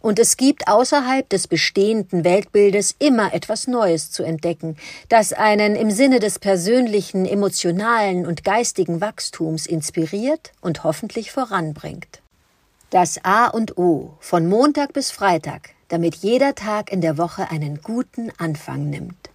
und 0.00 0.18
es 0.18 0.36
gibt 0.36 0.66
außerhalb 0.66 1.28
des 1.28 1.46
bestehenden 1.46 2.24
Weltbildes 2.24 2.94
immer 2.98 3.32
etwas 3.34 3.66
Neues 3.66 4.10
zu 4.10 4.22
entdecken, 4.22 4.76
das 5.08 5.32
einen 5.32 5.76
im 5.76 5.90
Sinne 5.90 6.20
des 6.20 6.38
persönlichen, 6.38 7.26
emotionalen 7.26 8.26
und 8.26 8.44
geistigen 8.44 9.00
Wachstums 9.00 9.66
inspiriert 9.66 10.52
und 10.60 10.84
hoffentlich 10.84 11.32
voranbringt. 11.32 12.22
Das 12.90 13.20
A 13.22 13.46
und 13.46 13.78
O 13.78 14.16
von 14.18 14.48
Montag 14.48 14.92
bis 14.92 15.10
Freitag, 15.10 15.70
damit 15.88 16.16
jeder 16.16 16.54
Tag 16.54 16.90
in 16.90 17.00
der 17.00 17.18
Woche 17.18 17.50
einen 17.50 17.80
guten 17.82 18.32
Anfang 18.38 18.90
nimmt. 18.90 19.30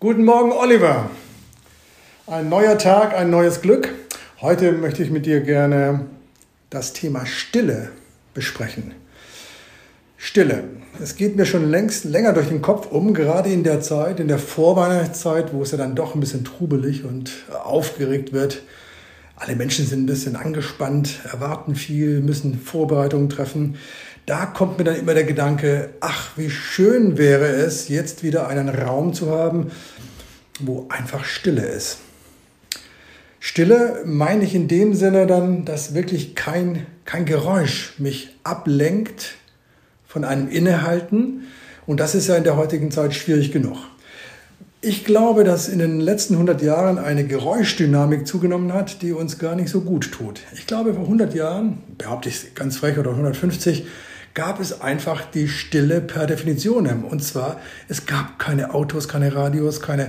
Guten 0.00 0.24
Morgen, 0.24 0.52
Oliver. 0.52 1.08
Ein 2.26 2.48
neuer 2.48 2.76
Tag, 2.76 3.14
ein 3.14 3.30
neues 3.30 3.62
Glück. 3.62 3.94
Heute 4.40 4.72
möchte 4.72 5.02
ich 5.02 5.10
mit 5.10 5.24
dir 5.24 5.40
gerne 5.40 6.06
das 6.70 6.92
Thema 6.92 7.26
Stille 7.26 7.90
besprechen. 8.34 8.94
Stille. 10.16 10.64
Es 11.00 11.16
geht 11.16 11.36
mir 11.36 11.44
schon 11.46 11.70
längst 11.70 12.04
länger 12.04 12.32
durch 12.32 12.48
den 12.48 12.62
Kopf 12.62 12.90
um, 12.90 13.12
gerade 13.12 13.50
in 13.50 13.64
der 13.64 13.80
Zeit, 13.80 14.18
in 14.18 14.28
der 14.28 14.38
Vorweihnachtszeit, 14.38 15.52
wo 15.52 15.62
es 15.62 15.70
ja 15.70 15.78
dann 15.78 15.94
doch 15.94 16.14
ein 16.14 16.20
bisschen 16.20 16.44
trubelig 16.44 17.04
und 17.04 17.30
aufgeregt 17.62 18.32
wird 18.32 18.62
alle 19.36 19.54
Menschen 19.54 19.86
sind 19.86 20.02
ein 20.02 20.06
bisschen 20.06 20.34
angespannt, 20.34 21.20
erwarten 21.30 21.74
viel, 21.74 22.20
müssen 22.22 22.58
Vorbereitungen 22.58 23.28
treffen. 23.28 23.76
Da 24.24 24.46
kommt 24.46 24.78
mir 24.78 24.84
dann 24.84 24.96
immer 24.96 25.12
der 25.14 25.24
Gedanke, 25.24 25.90
ach, 26.00 26.30
wie 26.36 26.50
schön 26.50 27.18
wäre 27.18 27.46
es, 27.46 27.88
jetzt 27.88 28.22
wieder 28.22 28.48
einen 28.48 28.70
Raum 28.70 29.12
zu 29.12 29.30
haben, 29.30 29.70
wo 30.60 30.86
einfach 30.88 31.24
Stille 31.24 31.66
ist. 31.66 31.98
Stille 33.48 34.02
meine 34.04 34.42
ich 34.42 34.56
in 34.56 34.66
dem 34.66 34.92
Sinne 34.92 35.24
dann, 35.28 35.64
dass 35.64 35.94
wirklich 35.94 36.34
kein, 36.34 36.84
kein 37.04 37.26
Geräusch 37.26 37.94
mich 37.96 38.36
ablenkt 38.42 39.36
von 40.04 40.24
einem 40.24 40.48
Innehalten. 40.48 41.44
Und 41.86 42.00
das 42.00 42.16
ist 42.16 42.26
ja 42.26 42.34
in 42.34 42.42
der 42.42 42.56
heutigen 42.56 42.90
Zeit 42.90 43.14
schwierig 43.14 43.52
genug. 43.52 43.76
Ich 44.80 45.04
glaube, 45.04 45.44
dass 45.44 45.68
in 45.68 45.78
den 45.78 46.00
letzten 46.00 46.34
100 46.34 46.60
Jahren 46.60 46.98
eine 46.98 47.24
Geräuschdynamik 47.24 48.26
zugenommen 48.26 48.72
hat, 48.72 49.00
die 49.00 49.12
uns 49.12 49.38
gar 49.38 49.54
nicht 49.54 49.68
so 49.68 49.82
gut 49.82 50.10
tut. 50.10 50.40
Ich 50.52 50.66
glaube, 50.66 50.92
vor 50.94 51.04
100 51.04 51.32
Jahren, 51.32 51.78
behaupte 51.98 52.28
ich 52.28 52.52
ganz 52.56 52.78
frech, 52.78 52.98
oder 52.98 53.12
150, 53.12 53.86
gab 54.34 54.60
es 54.60 54.80
einfach 54.80 55.22
die 55.22 55.46
Stille 55.46 56.00
per 56.00 56.26
Definition. 56.26 57.04
Und 57.04 57.22
zwar, 57.22 57.60
es 57.88 58.06
gab 58.06 58.40
keine 58.40 58.74
Autos, 58.74 59.06
keine 59.06 59.36
Radios, 59.36 59.80
keine, 59.80 60.06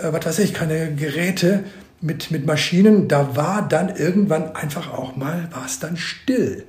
äh, 0.00 0.12
was 0.12 0.24
weiß 0.24 0.38
ich, 0.38 0.54
keine 0.54 0.94
Geräte 0.94 1.64
mit, 2.02 2.30
mit 2.30 2.44
Maschinen. 2.46 3.08
Da 3.08 3.36
war 3.36 3.66
dann 3.66 3.96
irgendwann 3.96 4.54
einfach 4.54 4.92
auch 4.92 5.16
mal, 5.16 5.48
war 5.52 5.64
es 5.64 5.78
dann 5.78 5.96
still. 5.96 6.64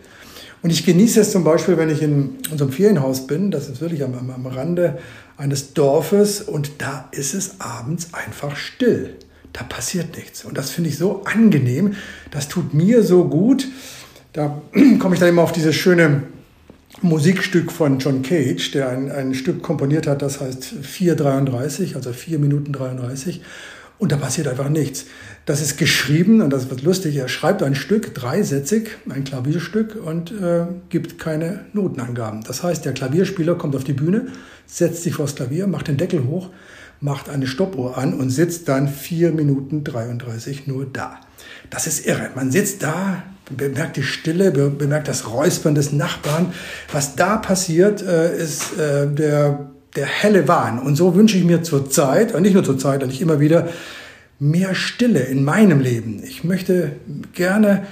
Und 0.62 0.70
ich 0.70 0.86
genieße 0.86 1.20
es 1.20 1.32
zum 1.32 1.44
Beispiel, 1.44 1.78
wenn 1.78 1.90
ich 1.90 2.02
in 2.02 2.38
unserem 2.50 2.72
Ferienhaus 2.72 3.28
bin, 3.28 3.52
das 3.52 3.68
ist 3.68 3.82
wirklich 3.82 4.04
am, 4.04 4.14
am 4.14 4.46
Rande 4.46 4.98
eines 5.36 5.74
Dorfes 5.74 6.42
und 6.42 6.72
da 6.78 7.10
ist 7.12 7.34
es 7.34 7.60
abends 7.60 8.14
einfach 8.14 8.56
still. 8.56 9.16
Da 9.52 9.64
passiert 9.64 10.16
nichts. 10.16 10.46
Und 10.46 10.58
das 10.58 10.70
finde 10.70 10.90
ich 10.90 10.98
so 10.98 11.24
angenehm. 11.26 11.96
Das 12.32 12.48
tut 12.48 12.74
mir 12.74 13.04
so 13.04 13.26
gut. 13.26 13.68
Da 14.32 14.62
komme 15.00 15.16
ich 15.16 15.20
dann 15.20 15.30
immer 15.30 15.42
auf 15.42 15.52
dieses 15.52 15.76
schöne 15.76 16.24
Musikstück 17.02 17.72
von 17.72 18.00
John 18.00 18.22
Cage, 18.22 18.72
der 18.72 18.90
ein, 18.90 19.12
ein 19.12 19.34
Stück 19.34 19.62
komponiert 19.62 20.08
hat, 20.08 20.22
das 20.22 20.40
heißt 20.40 20.76
4,33, 20.84 21.96
also 21.96 22.14
4 22.14 22.40
Minuten 22.40 22.72
33. 22.72 23.42
Und 23.98 24.12
da 24.12 24.18
passiert 24.18 24.48
einfach 24.48 24.70
nichts. 24.70 25.06
Das 25.46 25.62
ist 25.62 25.78
geschrieben 25.78 26.42
und 26.42 26.52
das 26.52 26.70
wird 26.70 26.84
lustig. 26.84 27.16
Er 27.16 27.28
schreibt 27.28 27.64
ein 27.64 27.76
Stück, 27.76 28.14
dreisätzig, 28.14 28.90
ein 29.10 29.24
Klavierstück 29.24 29.96
und 30.04 30.32
äh, 30.32 30.66
gibt 30.90 31.20
keine 31.20 31.66
Notenangaben. 31.74 32.44
Das 32.44 32.64
heißt, 32.64 32.86
der 32.86 32.94
Klavierspieler 32.94 33.56
kommt 33.56 33.76
auf 33.76 33.84
die 33.84 33.94
Bühne, 33.94 34.28
setzt 34.66 35.04
sich 35.04 35.16
vors 35.16 35.36
Klavier, 35.36 35.68
macht 35.68 35.88
den 35.88 35.98
Deckel 35.98 36.26
hoch, 36.26 36.50
macht 37.02 37.30
eine 37.30 37.48
Stoppuhr 37.48 37.98
an 37.98 38.14
und 38.14 38.30
sitzt 38.30 38.70
dann 38.70 38.88
4 38.88 39.32
Minuten 39.34 39.84
33 39.84 40.68
nur 40.68 40.86
da. 40.86 41.20
Das 41.70 41.88
ist 41.88 42.06
irre. 42.06 42.30
Man 42.36 42.52
sitzt 42.52 42.84
da, 42.84 43.24
bemerkt 43.56 43.98
die 43.98 44.04
Stille, 44.04 44.52
bemerkt 44.52 45.08
das 45.08 45.30
Räuspern 45.30 45.76
des 45.76 45.92
Nachbarn. 45.92 46.54
Was 46.92 47.16
da 47.16 47.38
passiert, 47.38 48.02
äh, 48.02 48.38
ist 48.38 48.78
äh, 48.78 49.08
der 49.08 49.72
der 49.96 50.06
helle 50.06 50.48
Wahn. 50.48 50.80
Und 50.80 50.96
so 50.96 51.16
wünsche 51.16 51.38
ich 51.38 51.44
mir 51.44 51.64
zur 51.64 51.90
Zeit, 51.90 52.34
und 52.34 52.42
nicht 52.42 52.54
nur 52.54 52.64
zur 52.64 52.78
Zeit, 52.78 53.06
nicht 53.06 53.22
immer 53.22 53.40
wieder, 53.40 53.70
mehr 54.40 54.76
Stille 54.76 55.22
in 55.22 55.44
meinem 55.44 55.80
Leben. 55.80 56.24
Ich 56.26 56.44
möchte 56.44 56.94
gerne 57.34 57.86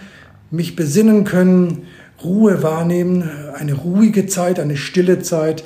mich 0.50 0.76
besinnen 0.76 1.24
können, 1.24 1.88
Ruhe 2.24 2.62
wahrnehmen, 2.62 3.30
eine 3.54 3.74
ruhige 3.74 4.28
Zeit, 4.28 4.60
eine 4.60 4.78
stille 4.78 5.22
Zeit, 5.22 5.64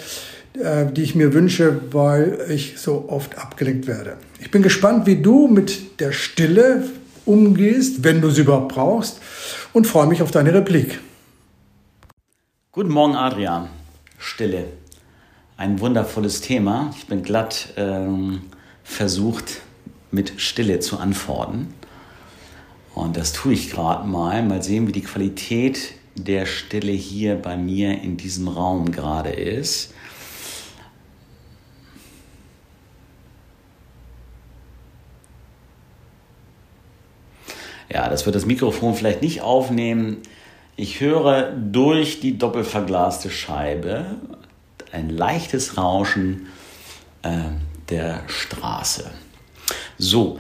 äh, 0.54 0.86
die 0.92 1.02
ich 1.02 1.16
mir 1.16 1.34
wünsche, 1.34 1.82
weil 1.92 2.38
ich 2.50 2.78
so 2.78 3.06
oft 3.10 3.38
abgelenkt 3.38 3.88
werde. 3.88 4.18
Ich 4.40 4.52
bin 4.52 4.62
gespannt, 4.62 5.06
wie 5.06 5.22
du 5.22 5.48
mit 5.48 6.00
der 6.00 6.12
Stille 6.12 6.84
umgehst, 7.26 8.04
wenn 8.04 8.22
du 8.22 8.30
sie 8.30 8.42
überhaupt 8.42 8.74
brauchst, 8.74 9.20
und 9.74 9.88
freue 9.88 10.08
mich 10.08 10.22
auf 10.22 10.32
deine 10.32 10.54
Replik. 10.54 11.00
Guten 12.72 12.90
Morgen, 12.90 13.16
Adrian. 13.16 13.68
Stille 14.18 14.66
ein 15.58 15.80
wundervolles 15.80 16.42
Thema. 16.42 16.92
Ich 16.98 17.08
bin 17.08 17.24
glatt 17.24 17.74
ähm, 17.78 18.42
versucht, 18.84 19.62
mit 20.12 20.34
Stille 20.38 20.80
zu 20.80 20.98
antworten. 20.98 21.74
Und 22.94 23.18
das 23.18 23.34
tue 23.34 23.54
ich 23.54 23.70
gerade 23.70 24.08
mal. 24.08 24.44
Mal 24.44 24.64
sehen, 24.64 24.88
wie 24.88 24.92
die 24.92 25.02
Qualität 25.02 25.94
der 26.16 26.46
Stille 26.46 26.92
hier 26.92 27.36
bei 27.36 27.58
mir 27.58 28.02
in 28.02 28.18
diesem 28.18 28.48
Raum 28.48 28.92
gerade 28.92 29.30
ist. 29.30 29.94
Ja, 37.92 38.10
das 38.10 38.26
wird 38.26 38.36
das 38.36 38.46
Mikrofon 38.46 38.96
vielleicht 38.96 39.22
nicht 39.22 39.42
aufnehmen. 39.42 40.18
Ich 40.76 41.00
höre 41.00 41.52
durch 41.52 42.20
die 42.20 42.38
doppelverglaste 42.38 43.30
Scheibe 43.30 44.18
ein 44.92 45.10
leichtes 45.10 45.78
Rauschen 45.78 46.48
äh, 47.24 47.30
der 47.90 48.24
Straße. 48.28 49.12
So, 49.98 50.40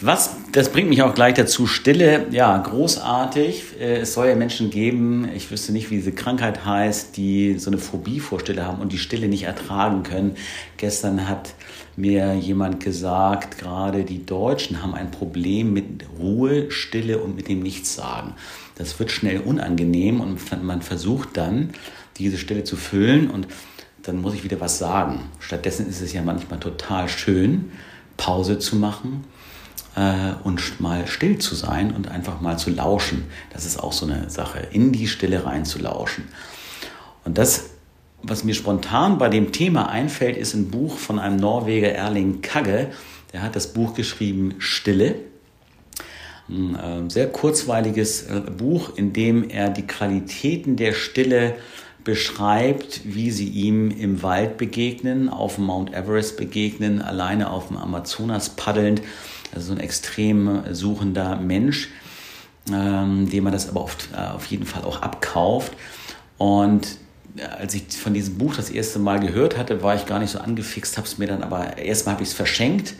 was, 0.00 0.36
das 0.50 0.70
bringt 0.70 0.88
mich 0.88 1.02
auch 1.02 1.14
gleich 1.14 1.34
dazu. 1.34 1.68
Stille, 1.68 2.26
ja, 2.32 2.58
großartig. 2.58 3.80
Äh, 3.80 3.98
es 3.98 4.14
soll 4.14 4.26
ja 4.26 4.34
Menschen 4.34 4.70
geben, 4.70 5.28
ich 5.34 5.50
wüsste 5.50 5.72
nicht, 5.72 5.90
wie 5.90 5.96
diese 5.96 6.12
Krankheit 6.12 6.64
heißt, 6.64 7.16
die 7.16 7.58
so 7.58 7.70
eine 7.70 7.78
Phobie 7.78 8.18
vor 8.18 8.40
Stille 8.40 8.66
haben 8.66 8.80
und 8.80 8.92
die 8.92 8.98
Stille 8.98 9.28
nicht 9.28 9.44
ertragen 9.44 10.02
können. 10.02 10.36
Gestern 10.78 11.28
hat 11.28 11.54
mir 11.96 12.34
jemand 12.34 12.82
gesagt, 12.82 13.58
gerade 13.58 14.02
die 14.02 14.26
Deutschen 14.26 14.82
haben 14.82 14.94
ein 14.94 15.12
Problem 15.12 15.72
mit 15.72 16.04
Ruhe, 16.18 16.72
Stille 16.72 17.18
und 17.18 17.36
mit 17.36 17.48
dem 17.48 17.60
Nichtsagen. 17.60 18.32
Das 18.74 18.98
wird 18.98 19.12
schnell 19.12 19.38
unangenehm 19.40 20.20
und 20.20 20.64
man 20.64 20.82
versucht 20.82 21.36
dann, 21.36 21.70
diese 22.18 22.36
Stille 22.36 22.64
zu 22.64 22.76
füllen 22.76 23.30
und 23.30 23.46
dann 24.04 24.20
muss 24.20 24.34
ich 24.34 24.44
wieder 24.44 24.60
was 24.60 24.78
sagen. 24.78 25.30
Stattdessen 25.40 25.88
ist 25.88 26.00
es 26.00 26.12
ja 26.12 26.22
manchmal 26.22 26.60
total 26.60 27.08
schön, 27.08 27.72
Pause 28.16 28.58
zu 28.58 28.76
machen 28.76 29.24
äh, 29.96 30.34
und 30.44 30.80
mal 30.80 31.06
still 31.06 31.38
zu 31.38 31.54
sein 31.54 31.94
und 31.94 32.08
einfach 32.08 32.40
mal 32.40 32.58
zu 32.58 32.70
lauschen. 32.70 33.24
Das 33.52 33.64
ist 33.64 33.82
auch 33.82 33.92
so 33.92 34.06
eine 34.06 34.30
Sache, 34.30 34.60
in 34.70 34.92
die 34.92 35.08
Stille 35.08 35.44
rein 35.44 35.64
zu 35.64 35.78
lauschen. 35.78 36.24
Und 37.24 37.38
das, 37.38 37.70
was 38.22 38.44
mir 38.44 38.54
spontan 38.54 39.18
bei 39.18 39.28
dem 39.28 39.52
Thema 39.52 39.88
einfällt, 39.88 40.36
ist 40.36 40.54
ein 40.54 40.70
Buch 40.70 40.98
von 40.98 41.18
einem 41.18 41.36
Norweger 41.36 41.92
Erling 41.92 42.42
Kagge. 42.42 42.90
Der 43.32 43.42
hat 43.42 43.56
das 43.56 43.72
Buch 43.72 43.94
geschrieben 43.94 44.56
Stille. 44.58 45.16
Ein 46.48 47.06
äh, 47.08 47.10
sehr 47.10 47.32
kurzweiliges 47.32 48.24
äh, 48.24 48.40
Buch, 48.40 48.96
in 48.96 49.14
dem 49.14 49.48
er 49.48 49.70
die 49.70 49.86
Qualitäten 49.86 50.76
der 50.76 50.92
Stille 50.92 51.54
beschreibt, 52.04 53.00
wie 53.04 53.30
sie 53.30 53.48
ihm 53.48 53.90
im 53.90 54.22
Wald 54.22 54.58
begegnen, 54.58 55.28
auf 55.28 55.58
Mount 55.58 55.92
Everest 55.94 56.36
begegnen, 56.36 57.00
alleine 57.02 57.50
auf 57.50 57.68
dem 57.68 57.78
Amazonas 57.78 58.50
paddelnd. 58.50 59.02
Also 59.54 59.68
so 59.68 59.72
ein 59.72 59.80
extrem 59.80 60.62
suchender 60.72 61.36
Mensch, 61.36 61.88
ähm, 62.72 63.28
dem 63.30 63.44
man 63.44 63.52
das 63.52 63.68
aber 63.68 63.82
oft, 63.82 64.08
äh, 64.12 64.32
auf 64.34 64.46
jeden 64.46 64.66
Fall 64.66 64.84
auch 64.84 65.00
abkauft. 65.00 65.72
Und 66.36 66.98
als 67.58 67.74
ich 67.74 67.84
von 67.96 68.14
diesem 68.14 68.38
Buch 68.38 68.54
das 68.54 68.70
erste 68.70 68.98
Mal 68.98 69.20
gehört 69.20 69.56
hatte, 69.56 69.82
war 69.82 69.94
ich 69.94 70.06
gar 70.06 70.18
nicht 70.18 70.30
so 70.30 70.38
angefixt, 70.38 70.96
habe 70.96 71.06
es 71.06 71.18
mir 71.18 71.26
dann 71.26 71.42
aber 71.42 71.78
erstmal 71.78 72.14
habe 72.14 72.22
ich 72.22 72.30
es 72.30 72.34
verschenkt 72.34 72.94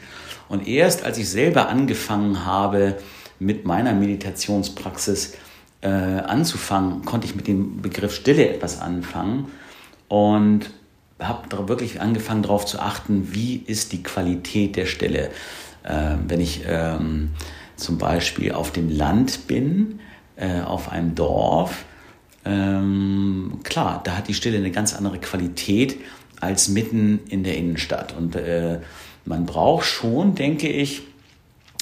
und 0.48 0.66
erst 0.66 1.04
als 1.04 1.18
ich 1.18 1.28
selber 1.28 1.68
angefangen 1.68 2.44
habe 2.44 2.96
mit 3.38 3.64
meiner 3.64 3.92
Meditationspraxis 3.92 5.34
äh, 5.84 5.88
anzufangen, 5.88 7.04
konnte 7.04 7.26
ich 7.26 7.36
mit 7.36 7.46
dem 7.46 7.82
Begriff 7.82 8.14
Stille 8.14 8.48
etwas 8.48 8.80
anfangen 8.80 9.48
und 10.08 10.70
habe 11.20 11.68
wirklich 11.68 12.00
angefangen 12.00 12.42
darauf 12.42 12.64
zu 12.64 12.80
achten, 12.80 13.34
wie 13.34 13.56
ist 13.56 13.92
die 13.92 14.02
Qualität 14.02 14.76
der 14.76 14.86
Stille. 14.86 15.30
Äh, 15.82 16.16
wenn 16.26 16.40
ich 16.40 16.62
ähm, 16.66 17.30
zum 17.76 17.98
Beispiel 17.98 18.52
auf 18.52 18.72
dem 18.72 18.88
Land 18.88 19.46
bin, 19.46 20.00
äh, 20.36 20.62
auf 20.62 20.90
einem 20.90 21.14
Dorf, 21.14 21.84
ähm, 22.46 23.60
klar, 23.62 24.00
da 24.04 24.16
hat 24.16 24.28
die 24.28 24.34
Stille 24.34 24.56
eine 24.56 24.70
ganz 24.70 24.94
andere 24.94 25.18
Qualität 25.18 25.98
als 26.40 26.68
mitten 26.68 27.20
in 27.28 27.44
der 27.44 27.56
Innenstadt. 27.56 28.16
Und 28.16 28.36
äh, 28.36 28.80
man 29.26 29.44
braucht 29.44 29.84
schon, 29.84 30.34
denke 30.34 30.68
ich, 30.68 31.02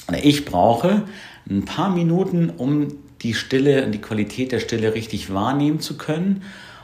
oder 0.09 0.23
ich 0.23 0.43
brauche 0.43 1.03
ein 1.49 1.63
paar 1.63 1.89
Minuten, 1.89 2.49
um 2.49 2.89
die 3.23 3.33
Stille 3.33 3.85
und 3.85 3.93
die 3.93 4.01
Qualität 4.01 4.51
der 4.51 4.59
Stille 4.59 4.93
richtig 4.93 5.33
wahrnehmen 5.33 5.79
zu 5.79 5.97
können 5.97 6.43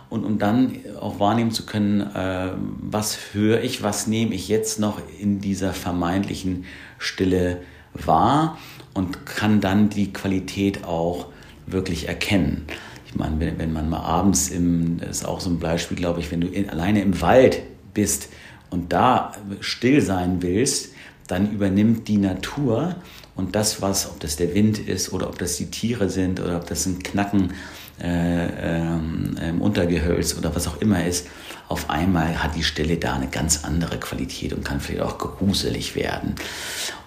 und 0.10 0.26
um 0.26 0.40
dann 0.40 0.76
auch 1.00 1.20
wahrnehmen 1.20 1.52
zu 1.52 1.66
können, 1.66 2.02
äh, 2.02 2.52
was 2.82 3.34
höre 3.34 3.62
ich, 3.62 3.84
was 3.84 4.08
nehme 4.08 4.34
ich 4.34 4.48
jetzt 4.48 4.80
noch 4.80 5.02
in 5.20 5.40
dieser 5.40 5.74
vermeintlichen 5.74 6.66
Stille 6.98 7.62
wahr 7.94 8.58
und 8.94 9.26
kann 9.26 9.62
dann 9.62 9.90
die 9.90 10.12
Qualität 10.12 10.84
auch 10.84 11.28
wirklich 11.68 12.08
erkennen. 12.08 12.66
Ich 13.06 13.16
meine, 13.16 13.40
wenn, 13.40 13.60
wenn 13.60 13.74
man 13.74 13.90
mal 13.90 14.02
abends 14.02 14.50
im, 14.50 14.98
das 15.00 15.18
ist 15.18 15.26
auch 15.26 15.40
so 15.40 15.50
ein 15.50 15.60
Beispiel, 15.60 15.98
glaube 15.98 16.20
ich, 16.20 16.32
wenn 16.32 16.42
du 16.42 16.48
in, 16.48 16.70
alleine 16.70 17.02
im 17.02 17.22
Wald 17.22 17.62
bist 17.94 18.30
und 18.70 18.94
da 18.94 19.34
still 19.62 20.02
sein 20.02 20.42
willst, 20.42 20.94
dann 21.28 21.52
übernimmt 21.52 22.08
die 22.08 22.18
Natur 22.18 22.96
und 23.40 23.56
das, 23.56 23.82
was, 23.82 24.10
ob 24.10 24.20
das 24.20 24.36
der 24.36 24.54
Wind 24.54 24.80
ist 24.80 25.14
oder 25.14 25.30
ob 25.30 25.40
das 25.40 25.56
die 25.56 25.72
Tiere 25.72 26.10
sind 26.10 26.42
oder 26.42 26.58
ob 26.58 26.68
das 26.68 26.86
ein 26.86 27.02
Knacken 27.02 27.54
äh, 28.02 28.48
ähm, 28.84 29.38
im 29.42 29.62
Untergehölz 29.62 30.38
oder 30.38 30.54
was 30.54 30.68
auch 30.68 30.82
immer 30.82 31.06
ist, 31.06 31.28
auf 31.70 31.90
einmal 31.90 32.44
hat 32.44 32.58
die 32.58 32.64
Stille 32.64 32.98
da 32.98 33.14
eine 33.14 33.28
ganz 33.28 33.64
andere 33.64 33.98
Qualität 33.98 34.52
und 34.52 34.66
kann 34.66 34.82
vielleicht 34.82 35.04
auch 35.04 35.18
gruselig 35.18 35.96
werden. 35.96 36.36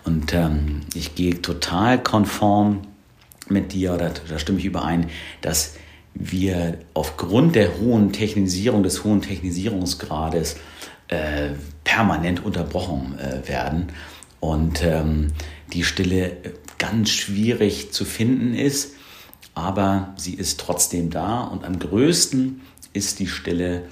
Und 0.04 0.32
ähm, 0.32 0.80
ich 0.94 1.14
gehe 1.14 1.42
total 1.42 2.02
konform 2.02 2.80
mit 3.48 3.74
dir, 3.74 3.98
da, 3.98 4.10
da 4.26 4.38
stimme 4.38 4.58
ich 4.58 4.64
überein, 4.64 5.10
dass 5.42 5.74
wir 6.14 6.78
aufgrund 6.94 7.56
der 7.56 7.78
hohen 7.78 8.10
Technisierung, 8.12 8.82
des 8.82 9.04
hohen 9.04 9.20
Technisierungsgrades 9.20 10.56
äh, 11.08 11.50
permanent 11.84 12.42
unterbrochen 12.42 13.18
äh, 13.18 13.46
werden 13.46 13.88
und 14.42 14.82
ähm, 14.82 15.28
die 15.72 15.84
Stille 15.84 16.36
ganz 16.78 17.10
schwierig 17.10 17.92
zu 17.92 18.04
finden 18.04 18.54
ist, 18.54 18.94
aber 19.54 20.14
sie 20.16 20.34
ist 20.34 20.60
trotzdem 20.60 21.10
da 21.10 21.42
und 21.42 21.64
am 21.64 21.78
größten 21.78 22.60
ist 22.92 23.18
die 23.18 23.26
Stille, 23.26 23.84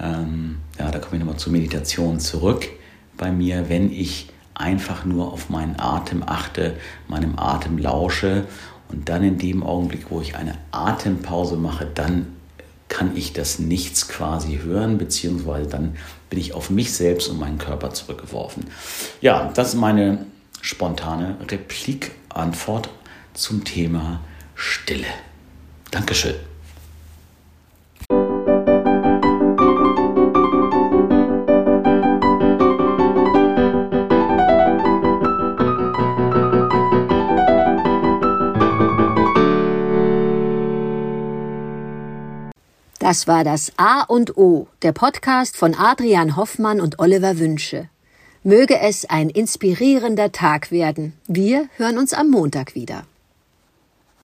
ähm, 0.00 0.58
ja, 0.78 0.90
da 0.90 0.98
komme 0.98 1.16
ich 1.16 1.20
nochmal 1.20 1.38
zur 1.38 1.52
Meditation 1.52 2.20
zurück 2.20 2.68
bei 3.16 3.30
mir, 3.30 3.68
wenn 3.68 3.92
ich 3.92 4.28
einfach 4.54 5.04
nur 5.04 5.32
auf 5.32 5.50
meinen 5.50 5.78
Atem 5.78 6.22
achte, 6.24 6.76
meinem 7.08 7.38
Atem 7.38 7.78
lausche 7.78 8.46
und 8.90 9.08
dann 9.08 9.22
in 9.22 9.38
dem 9.38 9.62
Augenblick, 9.62 10.10
wo 10.10 10.20
ich 10.20 10.36
eine 10.36 10.54
Atempause 10.72 11.56
mache, 11.56 11.86
dann 11.86 12.26
kann 12.88 13.16
ich 13.16 13.34
das 13.34 13.58
Nichts 13.58 14.08
quasi 14.08 14.60
hören, 14.64 14.98
beziehungsweise 14.98 15.68
dann 15.68 15.96
bin 16.30 16.38
ich 16.38 16.54
auf 16.54 16.70
mich 16.70 16.92
selbst 16.92 17.28
und 17.28 17.38
meinen 17.38 17.58
Körper 17.58 17.92
zurückgeworfen. 17.92 18.64
Ja, 19.20 19.52
das 19.54 19.74
ist 19.74 19.80
meine 19.80 20.26
spontane 20.60 21.36
Replikantwort 21.48 22.88
zum 23.34 23.64
Thema 23.64 24.20
Stille. 24.54 25.06
Dankeschön. 25.90 26.34
Das 43.08 43.26
war 43.26 43.42
das 43.42 43.72
A 43.78 44.02
und 44.02 44.36
O, 44.36 44.66
der 44.82 44.92
Podcast 44.92 45.56
von 45.56 45.74
Adrian 45.74 46.36
Hoffmann 46.36 46.78
und 46.78 46.98
Oliver 46.98 47.38
Wünsche. 47.38 47.88
Möge 48.48 48.80
es 48.80 49.04
ein 49.04 49.28
inspirierender 49.28 50.32
Tag 50.32 50.70
werden. 50.70 51.12
Wir 51.26 51.68
hören 51.76 51.98
uns 51.98 52.14
am 52.14 52.30
Montag 52.30 52.74
wieder. 52.74 53.04